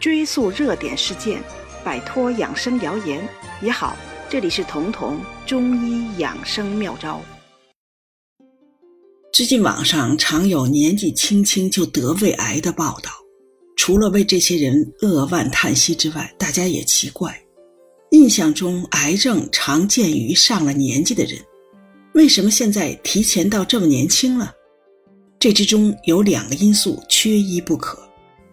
[0.00, 1.42] 追溯热点事件，
[1.84, 3.28] 摆脱养生谣言
[3.60, 3.96] 也好。
[4.30, 7.20] 这里是彤彤中医养生妙招。
[9.32, 13.10] 最近网上常有年纪轻轻就得胃癌的报道，
[13.76, 17.36] 除了为这些人扼腕叹息之外，大家也奇怪，
[18.10, 21.40] 印象中癌症常见于上了年纪的人，
[22.14, 24.52] 为什么现在提前到这么年轻了？
[25.40, 28.07] 这之中有两个因素缺一不可，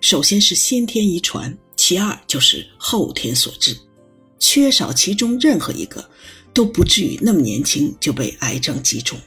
[0.00, 3.76] 首先是先天遗传，其二就是后天所致。
[4.38, 6.08] 缺少其中任何一个，
[6.52, 9.18] 都不至于那么年轻就被癌症击中。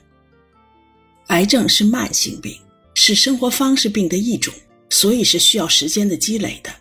[1.27, 2.57] 癌症是慢性病，
[2.93, 4.53] 是生活方式病的一种，
[4.89, 6.71] 所以是需要时间的积累的。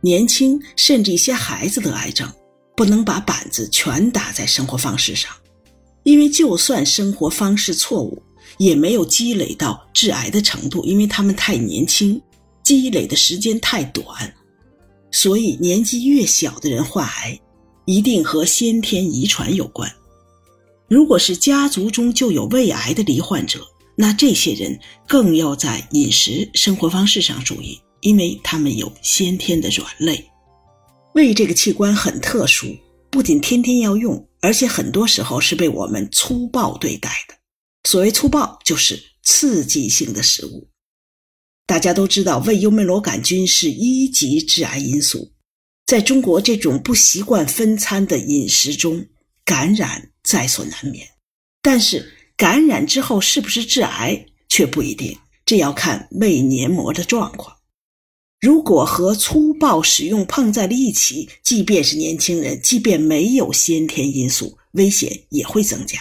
[0.00, 2.30] 年轻甚至一些孩子得癌症，
[2.76, 5.32] 不能把板子全打在生活方式上，
[6.04, 8.22] 因为就算生活方式错误。
[8.58, 12.22] 也没有积累到致癌的程度，因为他们太年轻，
[12.64, 14.34] 积累的时间太短，
[15.12, 17.38] 所以年纪越小的人患癌，
[17.84, 19.88] 一定和先天遗传有关。
[20.88, 23.60] 如果是家族中就有胃癌的罹患者，
[23.96, 30.24] 那这些人更要在饮食、生活方式上注意，因为他们有先天的软肋。
[31.14, 32.66] 胃这个器官很特殊，
[33.08, 37.34] 不仅天天要用，而且很多时候是被我们粗暴对待的。
[37.88, 40.66] 所谓粗暴，就是刺激性的食物。
[41.66, 45.32] 大家都知道，胃幽门螺杆菌是一级致癌因素。
[45.86, 49.06] 在中国这种不习惯分餐的饮食中，
[49.44, 51.06] 感染在所难免。
[51.62, 57.56] 但是，感染之后是不是致癌却不一定，这要看胃黏膜的状况。
[58.40, 65.98] 如果和粗暴使用碰在了一起，即便是年轻人，即便没有先天因素，危险也会增加。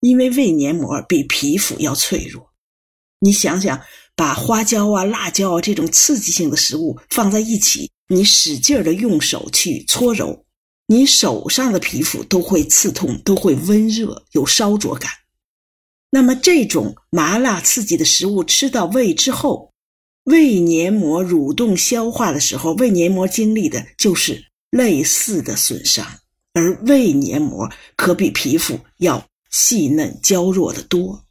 [0.00, 2.52] 因为胃黏膜比皮肤要脆弱，
[3.20, 3.80] 你想想，
[4.18, 10.44] 把花椒啊、辣椒啊这种刺激性的食物放在一起，你使劲的用手去搓揉，
[10.88, 15.08] 你手上的皮肤都会刺痛，都会温热，有烧灼感。
[16.10, 19.72] 那么这种麻辣刺激的食物吃到胃之后，
[20.24, 26.04] 胃黏膜蠕动消化的时候，胃黏膜经历的就是类似的损伤，
[26.54, 29.24] 而胃黏膜可比皮肤要。
[29.50, 31.24] 细嫩娇弱的多，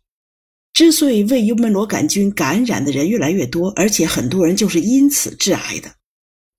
[0.78, 5.92] 之所以胃幽门螺杆菌感染的人越来越多，而且很多人就是因此致癌的，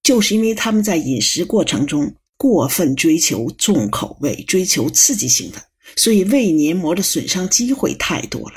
[0.02, 5.62] 就是因为他们在饮食过程中过分追求重口味、追求刺激性的，
[5.94, 8.56] 所以胃黏膜的损伤机会太多了，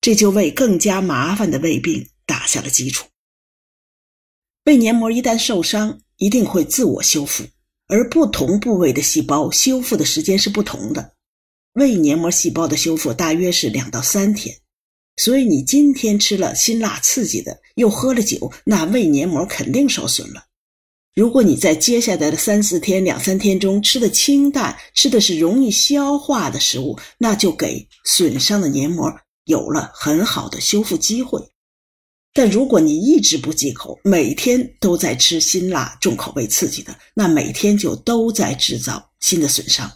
[0.00, 3.04] 这就为更加麻烦的胃病打下了基础。
[4.66, 7.42] 胃黏膜一旦受伤，一定会自我修复，
[7.88, 11.14] 而不同部位的细胞修复的时间是不同的。
[11.72, 14.56] 胃黏膜细胞的修复大约是两到三天，
[15.16, 20.46] 所以你今天吃了辛辣刺激的，又喝了酒，那胃黏膜肯定受损了。
[21.14, 29.14] 如果你在接下来的三四天、两三天中吃的清淡，吃的是容易消化的食物，那就给损伤的黏膜
[29.44, 31.40] 有了很好的修复机会。
[32.32, 39.88] 但如果你一直不忌口，每天都在吃辛辣、重口味刺激的，那每天就都在制造新的损伤。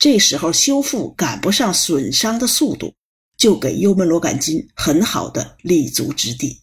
[0.00, 2.92] 这时候修复赶不上损伤的速度，
[3.40, 6.60] 就给幽门螺杆菌很好的立足之地。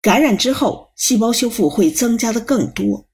[0.00, 3.06] 感染之后，细胞修复会增加的更多，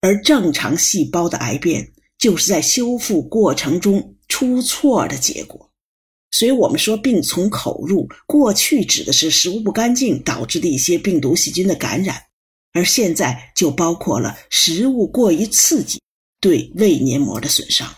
[0.00, 5.70] 而正常细胞的癌变就是在修复过程中出错的结果。
[6.30, 12.22] 所以，我们说病从口入，过去指的是食物不干净导致的一些病毒细菌的感染，
[12.72, 16.00] 而现在就包括了食物过于刺激
[16.40, 17.94] 对胃黏膜的损伤。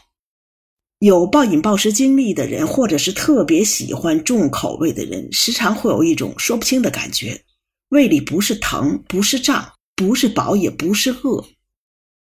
[1.00, 7.42] 有暴饮暴食经历的人，或者是特别喜欢重口味的人，时常会有一种说不清的感觉，
[7.88, 11.42] 胃里不是疼，不是胀，不是饱，也不是饿，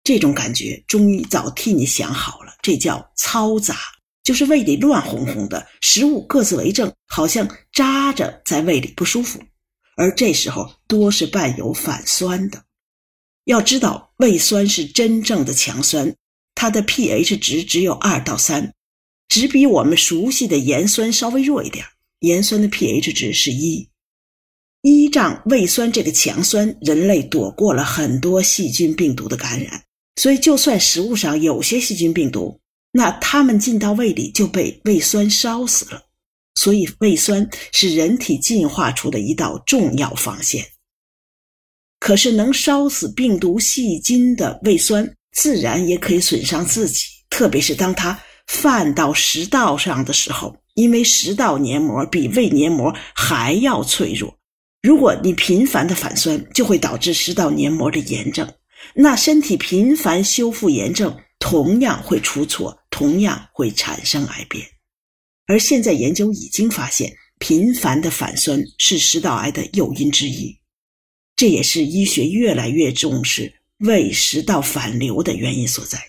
[0.05, 3.75] 这种感觉中医早替你想好了，这叫嘈杂，
[4.23, 9.43] 就是胃里乱哄哄的，食物各自为政，好像扎着在胃里不舒服，
[9.97, 12.63] 而这时候多是伴有反酸的。
[13.43, 16.15] 要知道，胃酸是真正的强酸。
[16.55, 18.73] 它的 pH 值只有二到三，
[19.27, 21.85] 只比我们熟悉的盐酸稍微弱一点。
[22.19, 23.89] 盐酸的 pH 值是一，
[24.83, 29.83] 依仗胃酸这个强酸，人类躲过了很多细菌病毒的感染。
[30.17, 32.59] 所以，就算食物上有些细菌病毒，
[32.91, 36.03] 那它们进到胃里就被胃酸烧死了。
[36.55, 40.63] 所以，胃酸是人体进化出的一道重要防线。
[41.99, 45.15] 可是，能烧死病毒细菌的胃酸。
[45.31, 54.37] 自然也可以损伤自己，特别是当它泛到食道上的时候，因为食道黏膜比胃黏膜还要脆弱，
[54.81, 58.51] 如果你频繁的反酸，就会导致食道黏膜的炎症。
[58.95, 64.65] 那身体频繁修复炎症，同样会出错，同样会产生癌变。
[65.47, 70.57] 而现在研究已经发现，频繁的反酸是食道癌的诱因之一，
[71.35, 75.99] 这也是医学越来越重视胃食道反流的原因所在。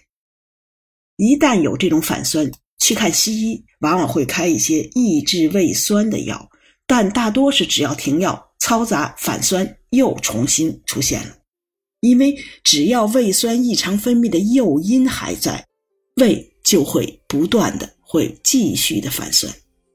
[1.16, 6.50] 一旦有这种反酸，去看西医往往会开一些抑制胃酸的药，
[6.86, 11.36] 但大多是只要停药，嘈杂反酸又重新出现了。
[12.00, 15.64] 因为只要胃酸异常分泌的诱因还在，
[16.16, 19.52] 胃就会不断的会继续的反酸，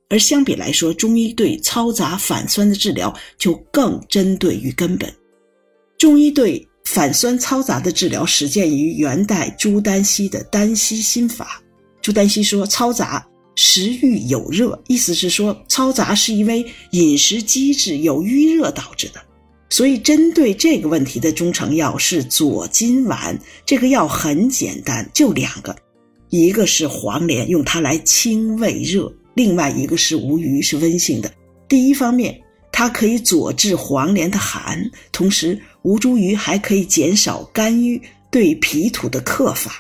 [0.09, 5.13] 而相比来说，中医对嘈杂反酸的治疗就更针对于根本。
[5.97, 11.61] 中医对反酸嘈杂的治疗始建于元代朱丹溪的丹溪心法。
[12.01, 19.21] 朱丹溪说：“嘈杂食欲有热，意思是说嘈杂是因为饮食机制有淤热导致的。”
[19.69, 23.37] 所以，针对这个问题的中成药是左金丸。
[23.65, 25.75] 这个药很简单，就两个，
[26.29, 31.29] 一个是黄连，用它来清胃热；另外一个是吴萸，是温性的。
[31.67, 32.39] 第一方面，
[32.71, 39.71] 它可以佐治黄连的寒，同时吴茱萸还可以减少肝郁对脾土的克法。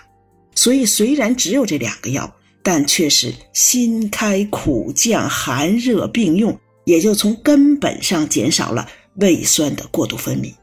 [0.55, 2.33] 所以，虽然只有这两个药，
[2.63, 8.87] 但却是辛开苦降、寒热并用，也就从根本上减少了。
[9.19, 10.53] 胃酸的过度分泌，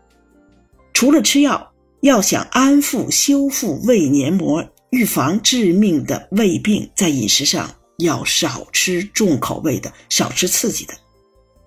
[0.93, 7.69] 除了吃药，要想安抚修复胃黏膜，预防致命的胃病，在饮食上
[7.99, 10.95] 要少吃重口味的，少吃刺激的，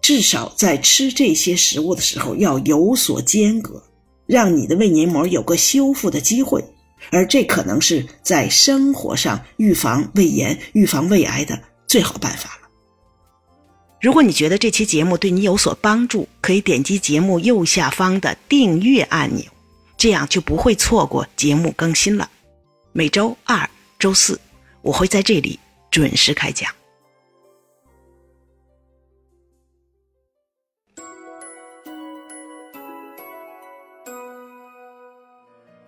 [0.07, 3.83] 至少在吃这些食物的时候要有所间隔，
[4.25, 6.63] 让你的胃黏膜有个修复的机会，
[7.12, 12.69] 而这可能是在生活上预防胃炎、预防胃癌的最好办法了。
[14.00, 19.44] 如果你觉得这期节目对你有所帮助，可以点击节目右下方的订阅按钮，
[19.98, 22.30] 这样就不会错过节目更新了。
[22.94, 23.69] 每周二、
[24.00, 24.39] 周四，
[24.81, 25.59] 我会在这里
[25.92, 26.76] 准时开讲。